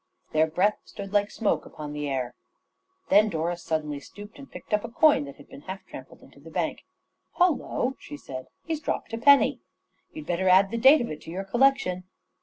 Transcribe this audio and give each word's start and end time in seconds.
Their 0.33 0.47
breath 0.47 0.79
stood 0.85 1.13
like 1.13 1.29
smoke 1.29 1.63
upon 1.63 1.93
the 1.93 2.09
air. 2.09 2.33
Then 3.09 3.29
Doris 3.29 3.61
suddenly 3.63 3.99
stooped 3.99 4.39
and 4.39 4.49
picked 4.49 4.73
up 4.73 4.83
a 4.83 4.89
coin 4.89 5.25
that 5.25 5.35
had 5.35 5.47
been 5.47 5.61
half 5.61 5.85
trampled 5.85 6.23
into 6.23 6.39
the 6.39 6.49
bank. 6.49 6.85
"Hullo!" 7.37 7.97
she 7.99 8.17
said, 8.17 8.47
"he's 8.65 8.79
dropped 8.81 9.13
a 9.13 9.19
penny. 9.19 9.59
You'd 10.11 10.25
better 10.25 10.49
add 10.49 10.71
the 10.71 10.79
date 10.79 11.01
of 11.01 11.11
it 11.11 11.21
to 11.21 11.29
your 11.29 11.43
collection." 11.43 12.05